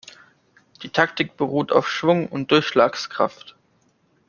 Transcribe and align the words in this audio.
Die 0.81 0.89
Taktik 0.89 1.37
beruht 1.37 1.71
auf 1.71 1.87
Schwung 1.87 2.25
und 2.25 2.49
Durchschlagskraft. 2.49 3.55